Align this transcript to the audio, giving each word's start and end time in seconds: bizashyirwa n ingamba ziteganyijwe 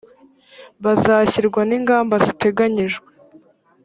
bizashyirwa 0.83 1.61
n 1.65 1.71
ingamba 1.77 2.15
ziteganyijwe 2.25 3.07